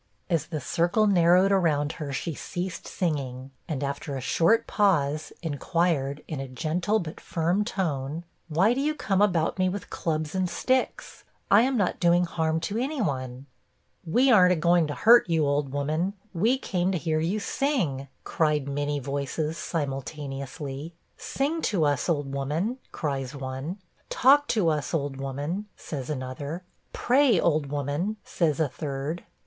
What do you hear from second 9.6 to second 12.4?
with clubs and sticks? I am not doing